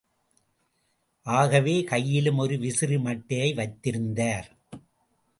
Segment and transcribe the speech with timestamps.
[1.23, 4.57] ஆகவே, கையிலும் ஒரு விசிறி மட்டையை வைத்திருந்தார்.